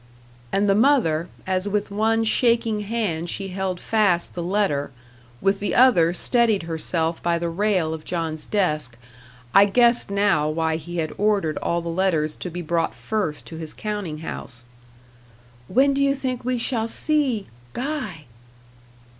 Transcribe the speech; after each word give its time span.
And 0.51 0.67
the 0.67 0.73
mother, 0.73 1.29
as 1.45 1.67
with 1.67 1.91
one 1.91 2.23
shaking 2.23 2.79
hand 2.79 3.29
she 3.29 3.49
held 3.49 3.79
fast 3.79 4.33
the 4.33 4.41
letter, 4.41 4.89
with 5.41 5.59
the 5.59 5.75
other 5.75 6.11
steadied 6.11 6.63
herself 6.63 7.21
by 7.21 7.37
the 7.37 7.49
rail 7.49 7.93
of 7.93 8.03
John's 8.03 8.47
desk 8.47 8.97
I 9.53 9.65
guessed 9.65 10.09
now 10.09 10.49
why 10.49 10.77
he 10.77 10.97
had 10.97 11.13
ordered 11.19 11.59
all 11.59 11.83
the 11.83 11.89
letters 11.89 12.35
to 12.37 12.49
be 12.49 12.63
brought 12.63 12.95
first 12.95 13.45
to 13.45 13.57
his 13.57 13.73
counting 13.73 14.17
house. 14.25 14.65
"When 15.67 15.93
do 15.93 16.03
you 16.03 16.15
think 16.15 16.43
we 16.43 16.57
shall 16.57 16.87
see 16.87 17.45
Guy?" 17.73 18.25